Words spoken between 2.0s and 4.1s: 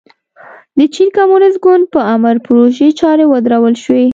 امر پروژې چارې ودرول شوې.